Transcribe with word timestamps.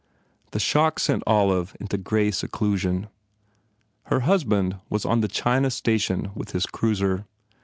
The 0.49 0.59
shock 0.59 0.97
sent 0.97 1.21
Olive 1.27 1.77
into 1.79 1.95
grey 1.95 2.31
seclusion. 2.31 3.07
Her 4.05 4.21
hus 4.21 4.43
band 4.43 4.79
was 4.89 5.05
on 5.05 5.21
the 5.21 5.27
China 5.27 5.69
station 5.69 6.31
with 6.33 6.53
his 6.53 6.65
cruiser. 6.65 7.27